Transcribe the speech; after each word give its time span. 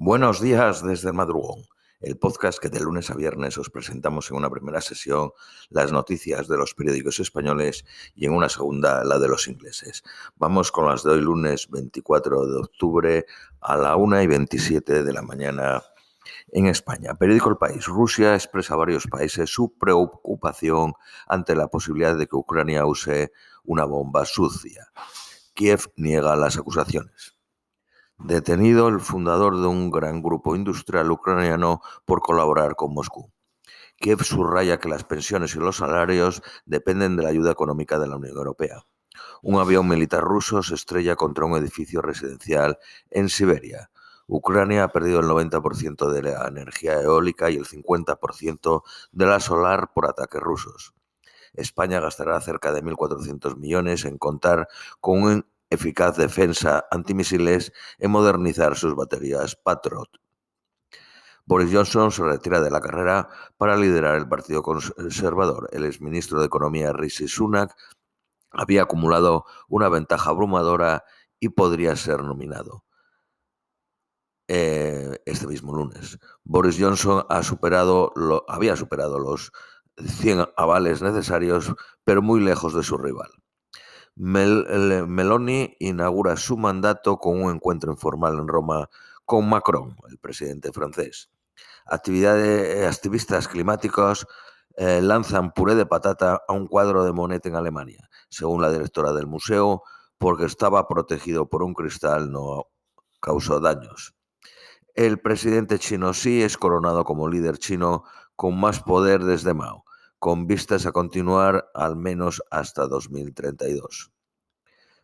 Buenos 0.00 0.40
días 0.40 0.84
desde 0.84 1.10
madrugón, 1.10 1.64
el 2.00 2.16
podcast 2.16 2.60
que 2.60 2.68
de 2.68 2.78
lunes 2.78 3.10
a 3.10 3.16
viernes 3.16 3.58
os 3.58 3.68
presentamos 3.68 4.30
en 4.30 4.36
una 4.36 4.48
primera 4.48 4.80
sesión 4.80 5.32
las 5.70 5.90
noticias 5.90 6.46
de 6.46 6.56
los 6.56 6.72
periódicos 6.74 7.18
españoles 7.18 7.84
y 8.14 8.26
en 8.26 8.32
una 8.32 8.48
segunda 8.48 9.02
la 9.02 9.18
de 9.18 9.26
los 9.26 9.48
ingleses. 9.48 10.04
Vamos 10.36 10.70
con 10.70 10.86
las 10.86 11.02
de 11.02 11.10
hoy 11.10 11.20
lunes 11.20 11.68
24 11.68 12.46
de 12.46 12.58
octubre 12.60 13.26
a 13.60 13.76
la 13.76 13.96
1 13.96 14.22
y 14.22 14.26
27 14.28 15.02
de 15.02 15.12
la 15.12 15.22
mañana 15.22 15.82
en 16.52 16.66
España. 16.66 17.14
Periódico 17.14 17.50
El 17.50 17.56
País. 17.56 17.84
Rusia 17.86 18.34
expresa 18.34 18.74
a 18.74 18.76
varios 18.76 19.08
países 19.08 19.50
su 19.50 19.76
preocupación 19.78 20.94
ante 21.26 21.56
la 21.56 21.66
posibilidad 21.66 22.16
de 22.16 22.28
que 22.28 22.36
Ucrania 22.36 22.86
use 22.86 23.32
una 23.64 23.84
bomba 23.84 24.24
sucia. 24.26 24.92
Kiev 25.54 25.90
niega 25.96 26.36
las 26.36 26.56
acusaciones. 26.56 27.37
Detenido 28.18 28.88
el 28.88 28.98
fundador 28.98 29.60
de 29.60 29.68
un 29.68 29.92
gran 29.92 30.22
grupo 30.22 30.56
industrial 30.56 31.08
ucraniano 31.12 31.82
por 32.04 32.20
colaborar 32.20 32.74
con 32.74 32.92
Moscú. 32.92 33.30
Kiev 33.96 34.24
subraya 34.24 34.80
que 34.80 34.88
las 34.88 35.04
pensiones 35.04 35.54
y 35.54 35.60
los 35.60 35.76
salarios 35.76 36.42
dependen 36.66 37.16
de 37.16 37.22
la 37.22 37.28
ayuda 37.28 37.52
económica 37.52 37.96
de 37.98 38.08
la 38.08 38.16
Unión 38.16 38.36
Europea. 38.36 38.84
Un 39.40 39.60
avión 39.60 39.86
militar 39.86 40.24
ruso 40.24 40.64
se 40.64 40.74
estrella 40.74 41.14
contra 41.14 41.44
un 41.44 41.56
edificio 41.56 42.02
residencial 42.02 42.78
en 43.10 43.28
Siberia. 43.28 43.90
Ucrania 44.26 44.82
ha 44.82 44.88
perdido 44.88 45.20
el 45.20 45.26
90% 45.26 46.10
de 46.10 46.22
la 46.22 46.48
energía 46.48 47.00
eólica 47.00 47.50
y 47.50 47.56
el 47.56 47.66
50% 47.66 48.82
de 49.12 49.26
la 49.26 49.38
solar 49.38 49.92
por 49.94 50.06
ataques 50.06 50.40
rusos. 50.40 50.92
España 51.54 52.00
gastará 52.00 52.40
cerca 52.40 52.72
de 52.72 52.82
1.400 52.82 53.56
millones 53.56 54.04
en 54.04 54.18
contar 54.18 54.68
con 55.00 55.22
un 55.22 55.46
eficaz 55.70 56.16
defensa 56.16 56.86
antimisiles 56.90 57.72
en 57.98 58.10
modernizar 58.10 58.76
sus 58.76 58.94
baterías 58.94 59.56
Patriot. 59.56 60.08
Boris 61.44 61.70
Johnson 61.72 62.12
se 62.12 62.22
retira 62.24 62.60
de 62.60 62.70
la 62.70 62.80
carrera 62.80 63.28
para 63.56 63.76
liderar 63.76 64.16
el 64.16 64.28
Partido 64.28 64.62
Conservador. 64.62 65.68
El 65.72 65.84
exministro 65.84 66.40
de 66.40 66.46
Economía 66.46 66.92
Rishi 66.92 67.26
Sunak 67.26 67.74
había 68.50 68.82
acumulado 68.82 69.46
una 69.66 69.88
ventaja 69.88 70.30
abrumadora 70.30 71.04
y 71.40 71.48
podría 71.50 71.96
ser 71.96 72.22
nominado. 72.22 72.84
Eh, 74.46 75.20
este 75.26 75.46
mismo 75.46 75.74
lunes. 75.74 76.18
Boris 76.44 76.76
Johnson 76.78 77.24
ha 77.28 77.42
superado 77.42 78.12
lo, 78.14 78.44
había 78.48 78.76
superado 78.76 79.18
los 79.18 79.52
100 79.98 80.48
avales 80.56 81.02
necesarios, 81.02 81.74
pero 82.04 82.22
muy 82.22 82.40
lejos 82.40 82.74
de 82.74 82.82
su 82.82 82.96
rival. 82.96 83.30
Meloni 84.18 85.76
inaugura 85.78 86.36
su 86.36 86.56
mandato 86.56 87.18
con 87.18 87.40
un 87.40 87.54
encuentro 87.54 87.92
informal 87.92 88.36
en 88.38 88.48
Roma 88.48 88.90
con 89.24 89.48
Macron, 89.48 89.96
el 90.08 90.18
presidente 90.18 90.72
francés. 90.72 91.30
Actividades, 91.86 92.84
activistas 92.92 93.46
climáticos 93.46 94.26
eh, 94.76 95.00
lanzan 95.00 95.52
puré 95.52 95.76
de 95.76 95.86
patata 95.86 96.42
a 96.48 96.52
un 96.52 96.66
cuadro 96.66 97.04
de 97.04 97.12
Monet 97.12 97.46
en 97.46 97.54
Alemania, 97.54 98.08
según 98.28 98.60
la 98.60 98.72
directora 98.72 99.12
del 99.12 99.28
museo, 99.28 99.84
porque 100.18 100.46
estaba 100.46 100.88
protegido 100.88 101.48
por 101.48 101.62
un 101.62 101.74
cristal 101.74 102.32
no 102.32 102.66
causó 103.20 103.60
daños. 103.60 104.16
El 104.94 105.20
presidente 105.20 105.78
chino 105.78 106.12
sí 106.12 106.42
es 106.42 106.56
coronado 106.56 107.04
como 107.04 107.28
líder 107.28 107.58
chino 107.58 108.02
con 108.34 108.58
más 108.58 108.80
poder 108.80 109.22
desde 109.22 109.54
Mao 109.54 109.84
con 110.18 110.46
vistas 110.46 110.86
a 110.86 110.92
continuar 110.92 111.70
al 111.74 111.96
menos 111.96 112.42
hasta 112.50 112.86
2032. 112.86 114.10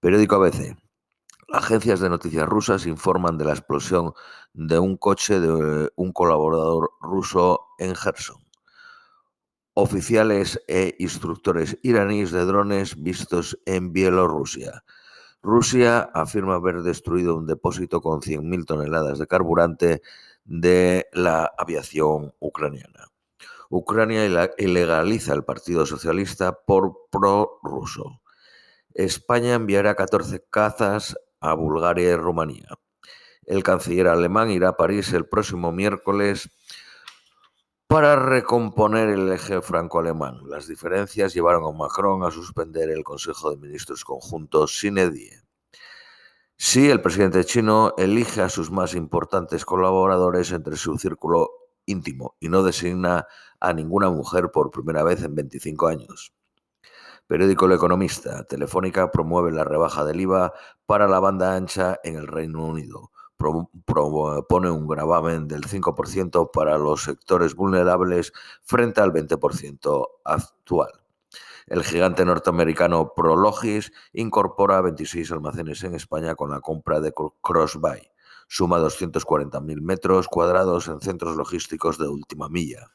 Periódico 0.00 0.36
ABC. 0.36 0.76
Agencias 1.52 2.00
de 2.00 2.10
noticias 2.10 2.48
rusas 2.48 2.86
informan 2.86 3.38
de 3.38 3.44
la 3.44 3.52
explosión 3.52 4.12
de 4.52 4.78
un 4.78 4.96
coche 4.96 5.38
de 5.38 5.90
un 5.94 6.12
colaborador 6.12 6.90
ruso 7.00 7.60
en 7.78 7.94
Gerson. 7.94 8.44
Oficiales 9.74 10.60
e 10.66 10.96
instructores 10.98 11.78
iraníes 11.82 12.32
de 12.32 12.44
drones 12.44 13.00
vistos 13.00 13.58
en 13.64 13.92
Bielorrusia. 13.92 14.82
Rusia 15.42 16.10
afirma 16.14 16.56
haber 16.56 16.82
destruido 16.82 17.36
un 17.36 17.46
depósito 17.46 18.00
con 18.00 18.20
100.000 18.20 18.64
toneladas 18.64 19.18
de 19.20 19.26
carburante 19.28 20.02
de 20.44 21.06
la 21.12 21.52
aviación 21.56 22.34
ucraniana. 22.40 23.12
Ucrania 23.70 24.24
ilegaliza 24.58 25.34
el 25.34 25.44
Partido 25.44 25.86
Socialista 25.86 26.60
por 26.66 27.08
prorruso. 27.10 28.20
España 28.94 29.54
enviará 29.54 29.94
14 29.94 30.44
cazas 30.50 31.16
a 31.40 31.54
Bulgaria 31.54 32.10
y 32.10 32.16
Rumanía. 32.16 32.68
El 33.44 33.62
canciller 33.62 34.08
alemán 34.08 34.50
irá 34.50 34.70
a 34.70 34.76
París 34.76 35.12
el 35.12 35.26
próximo 35.26 35.70
miércoles 35.72 36.50
para 37.86 38.16
recomponer 38.16 39.08
el 39.08 39.30
eje 39.30 39.62
franco-alemán. 39.62 40.40
Las 40.48 40.66
diferencias 40.66 41.34
llevaron 41.34 41.64
a 41.64 41.76
Macron 41.76 42.24
a 42.24 42.30
suspender 42.30 42.90
el 42.90 43.04
Consejo 43.04 43.50
de 43.50 43.56
Ministros 43.56 44.04
Conjuntos 44.04 44.78
sin 44.78 44.98
edie. 44.98 45.42
Si 46.56 46.90
el 46.90 47.02
presidente 47.02 47.44
chino 47.44 47.94
elige 47.98 48.40
a 48.40 48.48
sus 48.48 48.70
más 48.70 48.94
importantes 48.94 49.64
colaboradores 49.64 50.50
entre 50.52 50.76
su 50.76 50.96
círculo 50.98 51.50
íntimo 51.86 52.36
y 52.40 52.48
no 52.48 52.62
designa 52.62 53.26
a 53.60 53.72
ninguna 53.72 54.10
mujer 54.10 54.50
por 54.50 54.70
primera 54.70 55.02
vez 55.02 55.22
en 55.22 55.34
25 55.34 55.86
años. 55.86 56.32
Periódico 57.26 57.66
El 57.66 57.72
Economista. 57.72 58.44
Telefónica 58.44 59.10
promueve 59.10 59.50
la 59.50 59.64
rebaja 59.64 60.04
del 60.04 60.20
IVA 60.20 60.52
para 60.86 61.08
la 61.08 61.18
banda 61.18 61.56
ancha 61.56 61.98
en 62.04 62.16
el 62.16 62.26
Reino 62.26 62.64
Unido. 62.64 63.10
propone 63.36 64.70
un 64.70 64.86
gravamen 64.86 65.48
del 65.48 65.64
5% 65.64 66.50
para 66.52 66.78
los 66.78 67.02
sectores 67.02 67.54
vulnerables 67.54 68.32
frente 68.62 69.00
al 69.00 69.12
20% 69.12 70.08
actual. 70.24 70.90
El 71.66 71.82
gigante 71.82 72.24
norteamericano 72.24 73.12
Prologis 73.14 73.92
incorpora 74.12 74.80
26 74.80 75.32
almacenes 75.32 75.82
en 75.82 75.94
España 75.94 76.36
con 76.36 76.50
la 76.50 76.60
compra 76.60 77.00
de 77.00 77.12
Crossbuy 77.42 78.08
suma 78.48 78.78
240.000 78.78 79.80
metros 79.80 80.28
cuadrados 80.28 80.88
en 80.88 81.00
centros 81.00 81.36
logísticos 81.36 81.98
de 81.98 82.08
última 82.08 82.48
milla. 82.48 82.88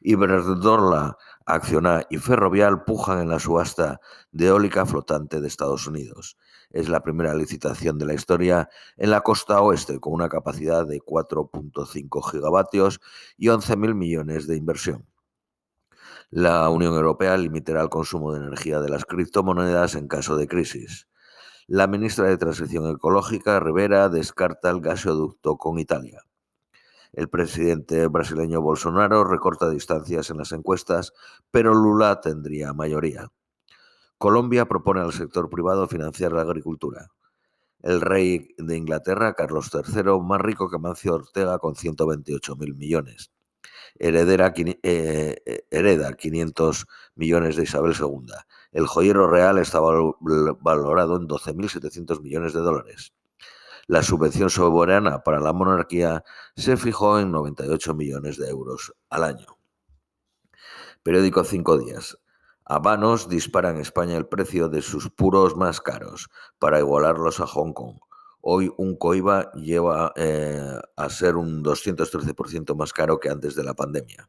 Iberdrola, 0.00 1.16
Acciona 1.46 2.04
y 2.10 2.18
Ferrovial 2.18 2.84
pujan 2.84 3.20
en 3.20 3.28
la 3.28 3.38
subasta 3.38 4.00
de 4.30 4.46
eólica 4.46 4.86
flotante 4.86 5.40
de 5.40 5.48
Estados 5.48 5.86
Unidos. 5.86 6.36
Es 6.70 6.88
la 6.88 7.02
primera 7.02 7.34
licitación 7.34 7.98
de 7.98 8.06
la 8.06 8.14
historia 8.14 8.68
en 8.96 9.10
la 9.10 9.20
costa 9.20 9.60
oeste 9.60 10.00
con 10.00 10.12
una 10.14 10.28
capacidad 10.28 10.86
de 10.86 11.00
4.5 11.00 12.30
gigavatios 12.30 13.00
y 13.36 13.48
11.000 13.48 13.94
millones 13.94 14.46
de 14.46 14.56
inversión. 14.56 15.06
La 16.30 16.68
Unión 16.70 16.94
Europea 16.94 17.36
limitará 17.36 17.82
el 17.82 17.90
consumo 17.90 18.32
de 18.32 18.38
energía 18.38 18.80
de 18.80 18.88
las 18.88 19.04
criptomonedas 19.04 19.94
en 19.94 20.08
caso 20.08 20.36
de 20.36 20.48
crisis. 20.48 21.06
La 21.68 21.86
ministra 21.86 22.26
de 22.26 22.36
Transición 22.36 22.90
Ecológica, 22.90 23.60
Rivera, 23.60 24.08
descarta 24.08 24.68
el 24.70 24.80
gasoducto 24.80 25.56
con 25.56 25.78
Italia. 25.78 26.24
El 27.12 27.28
presidente 27.28 28.08
brasileño 28.08 28.60
Bolsonaro 28.60 29.22
recorta 29.22 29.70
distancias 29.70 30.28
en 30.30 30.38
las 30.38 30.50
encuestas, 30.50 31.12
pero 31.52 31.72
Lula 31.72 32.20
tendría 32.20 32.72
mayoría. 32.72 33.30
Colombia 34.18 34.66
propone 34.66 35.02
al 35.02 35.12
sector 35.12 35.48
privado 35.50 35.86
financiar 35.86 36.32
la 36.32 36.42
agricultura. 36.42 37.10
El 37.80 38.00
rey 38.00 38.54
de 38.58 38.76
Inglaterra, 38.76 39.34
Carlos 39.34 39.70
III, 39.72 40.20
más 40.20 40.40
rico 40.40 40.68
que 40.68 40.78
Mancio 40.78 41.14
Ortega 41.14 41.58
con 41.58 41.76
128 41.76 42.56
mil 42.56 42.74
millones. 42.74 43.30
Heredera, 43.98 44.52
eh, 44.56 45.64
hereda 45.70 46.12
500 46.14 46.86
millones 47.14 47.56
de 47.56 47.64
Isabel 47.64 47.94
II. 47.98 48.32
El 48.72 48.86
joyero 48.86 49.28
real 49.28 49.58
está 49.58 49.80
valorado 49.80 51.16
en 51.16 51.28
12.700 51.28 52.20
millones 52.20 52.52
de 52.52 52.60
dólares. 52.60 53.12
La 53.86 54.02
subvención 54.02 54.48
soberana 54.48 55.22
para 55.22 55.40
la 55.40 55.52
monarquía 55.52 56.24
se 56.56 56.76
fijó 56.76 57.18
en 57.18 57.32
98 57.32 57.94
millones 57.94 58.38
de 58.38 58.48
euros 58.48 58.94
al 59.10 59.24
año. 59.24 59.58
Periódico 61.02 61.42
Cinco 61.42 61.78
Días. 61.78 62.16
Habanos 62.64 63.28
dispara 63.28 63.70
en 63.70 63.78
España 63.78 64.16
el 64.16 64.28
precio 64.28 64.68
de 64.68 64.82
sus 64.82 65.10
puros 65.10 65.56
más 65.56 65.80
caros 65.80 66.30
para 66.60 66.78
igualarlos 66.78 67.40
a 67.40 67.46
Hong 67.46 67.72
Kong. 67.72 67.98
Hoy 68.44 68.72
un 68.76 68.96
coiba 68.96 69.52
lleva 69.52 70.12
eh, 70.16 70.76
a 70.96 71.08
ser 71.08 71.36
un 71.36 71.62
213% 71.62 72.74
más 72.74 72.92
caro 72.92 73.20
que 73.20 73.30
antes 73.30 73.54
de 73.54 73.62
la 73.62 73.74
pandemia. 73.74 74.28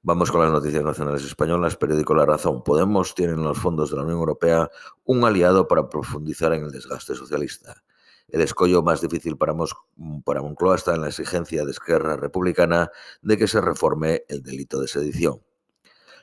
Vamos 0.00 0.30
con 0.30 0.40
las 0.40 0.50
noticias 0.50 0.82
nacionales 0.82 1.22
españolas. 1.24 1.76
Periódico 1.76 2.14
La 2.14 2.24
Razón. 2.24 2.64
Podemos 2.64 3.14
tiene 3.14 3.34
en 3.34 3.44
los 3.44 3.58
fondos 3.58 3.90
de 3.90 3.96
la 3.96 4.02
Unión 4.02 4.18
Europea 4.18 4.70
un 5.04 5.24
aliado 5.24 5.68
para 5.68 5.90
profundizar 5.90 6.54
en 6.54 6.64
el 6.64 6.70
desgaste 6.70 7.14
socialista. 7.14 7.82
El 8.28 8.40
escollo 8.40 8.82
más 8.82 9.02
difícil 9.02 9.36
para, 9.36 9.52
Moncloa 9.52 10.76
está 10.76 10.94
en 10.94 11.02
la 11.02 11.08
exigencia 11.08 11.66
de 11.66 11.72
Esquerra 11.72 12.16
Republicana 12.16 12.90
de 13.20 13.36
que 13.36 13.46
se 13.46 13.60
reforme 13.60 14.22
el 14.28 14.42
delito 14.42 14.80
de 14.80 14.88
sedición. 14.88 15.42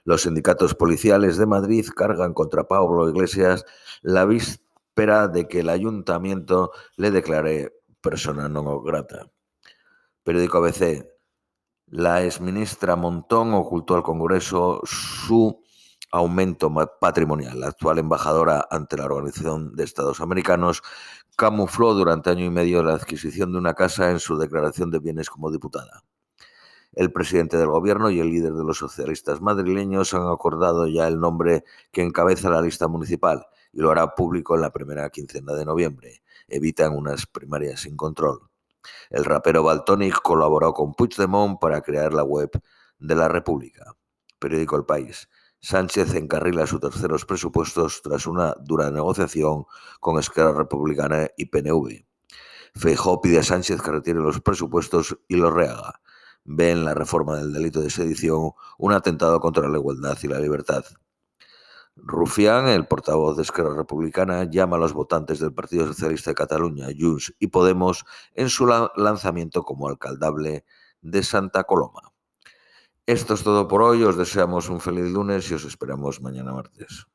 Los 0.06 0.24
sindicatos 0.24 0.74
policiales 0.74 1.38
de 1.38 1.46
Madrid 1.46 1.86
cargan 1.96 2.34
contra 2.34 2.68
Pablo 2.68 3.08
Iglesias 3.10 3.64
la 4.02 4.26
víspera 4.94 5.28
de 5.28 5.48
que 5.48 5.62
el 5.62 5.70
ayuntamiento 5.70 6.72
le 6.98 7.10
declare 7.10 7.74
persona 8.00 8.48
non 8.48 8.66
grata. 8.84 9.26
Periódico 10.24 10.60
ABC. 10.60 11.10
La 11.88 12.24
exministra 12.24 12.96
Montón 12.96 13.54
ocultó 13.54 13.96
al 13.96 14.04
Congreso 14.04 14.82
su 14.84 15.62
aumento 16.12 16.72
patrimonial. 17.00 17.60
La 17.60 17.68
actual 17.70 18.00
embajadora 18.00 18.68
ante 18.70 18.98
la 18.98 19.06
Organización 19.06 19.76
de 19.76 19.84
Estados 19.84 20.22
Americanos 20.22 20.82
camufló 21.36 21.94
durante 21.94 22.30
año 22.30 22.46
y 22.46 22.52
medio 22.52 22.84
la 22.84 22.94
adquisición 22.94 23.52
de 23.52 23.58
una 23.58 23.74
casa 23.74 24.12
en 24.12 24.20
su 24.20 24.38
declaración 24.38 24.92
de 24.92 25.00
bienes 25.00 25.30
como 25.30 25.52
diputada. 25.52 26.04
El 26.94 27.12
presidente 27.12 27.58
del 27.58 27.70
gobierno 27.70 28.12
y 28.12 28.20
el 28.20 28.30
líder 28.30 28.54
de 28.54 28.64
los 28.64 28.78
socialistas 28.78 29.42
madrileños 29.42 30.14
han 30.14 30.28
acordado 30.28 30.86
ya 30.86 31.08
el 31.08 31.20
nombre 31.20 31.64
que 31.92 32.04
encabeza 32.04 32.52
la 32.52 32.62
lista 32.62 32.88
municipal 32.88 33.48
y 33.74 33.82
lo 33.82 33.92
hará 33.92 34.16
público 34.16 34.56
en 34.56 34.62
la 34.62 34.72
primera 34.72 35.10
quincena 35.10 35.54
de 35.54 35.66
noviembre. 35.66 36.24
Evitan 36.48 36.96
unas 36.96 37.26
primarias 37.26 37.82
sin 37.82 37.98
control. 37.98 38.40
El 39.10 39.26
rapero 39.26 39.64
Baltonic 39.64 40.22
colaboró 40.22 40.74
con 40.74 40.94
Puigdemont 40.94 41.60
para 41.60 41.82
crear 41.82 42.14
la 42.14 42.24
web 42.24 42.52
de 43.00 43.16
la 43.16 43.28
República. 43.28 43.96
Periódico 44.40 44.76
El 44.76 44.86
País. 44.86 45.28
Sánchez 45.60 46.14
encarrila 46.16 46.68
sus 46.68 46.82
terceros 46.82 47.26
presupuestos 47.26 48.02
tras 48.02 48.28
una 48.28 48.54
dura 48.60 48.92
negociación 48.92 49.66
con 50.02 50.20
Esquerra 50.20 50.52
Republicana 50.52 51.30
y 51.38 51.46
PNV. 51.46 52.06
Feijó 52.76 53.22
pide 53.22 53.40
a 53.40 53.44
Sánchez 53.44 53.82
que 53.82 53.92
retire 53.92 54.20
los 54.20 54.42
presupuestos 54.42 55.18
y 55.28 55.38
los 55.38 55.54
rehaga. 55.54 56.02
Ve 56.44 56.72
en 56.72 56.84
la 56.84 56.94
reforma 56.94 57.38
del 57.38 57.54
delito 57.54 57.80
de 57.80 57.90
sedición 57.90 58.52
un 58.78 58.92
atentado 58.92 59.40
contra 59.40 59.70
la 59.70 59.78
igualdad 59.78 60.18
y 60.22 60.28
la 60.28 60.40
libertad. 60.40 60.84
Rufián, 61.96 62.68
el 62.68 62.88
portavoz 62.88 63.38
de 63.38 63.44
Esquerra 63.44 63.76
Republicana, 63.76 64.44
llama 64.46 64.78
a 64.78 64.80
los 64.80 64.94
votantes 64.94 65.40
del 65.40 65.54
Partido 65.54 65.86
Socialista 65.86 66.32
de 66.32 66.36
Cataluña, 66.36 66.88
Junts 66.98 67.34
y 67.40 67.48
Podemos 67.48 68.06
en 68.34 68.50
su 68.50 68.66
lanzamiento 68.96 69.64
como 69.64 69.88
alcaldable 69.88 70.66
de 71.02 71.24
Santa 71.24 71.64
Coloma. 71.66 72.12
Esto 73.06 73.34
es 73.34 73.44
todo 73.44 73.68
por 73.68 73.82
hoy, 73.82 74.04
os 74.04 74.18
deseamos 74.18 74.70
un 74.70 74.80
feliz 74.80 75.12
lunes 75.12 75.50
y 75.52 75.54
os 75.54 75.66
esperamos 75.66 76.22
mañana 76.22 76.54
martes. 76.54 77.06